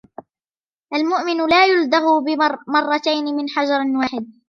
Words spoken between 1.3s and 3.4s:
لا يُلذغ مرتين